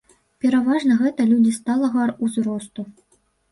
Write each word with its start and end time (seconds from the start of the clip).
Пераважна 0.45 0.97
гэта 1.01 1.27
людзі 1.35 1.53
сталага 1.59 2.09
ўзросту. 2.25 2.81